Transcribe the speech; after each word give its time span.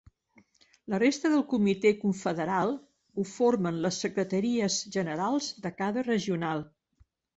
La 0.93 0.99
resta 1.01 1.29
del 1.33 1.41
comitè 1.51 1.91
confederal 1.99 2.73
ho 2.77 3.27
formen 3.33 3.77
les 3.87 3.99
secretaries 4.07 4.79
generals 4.97 5.51
de 5.67 5.73
cada 5.83 6.07
regional. 6.09 6.65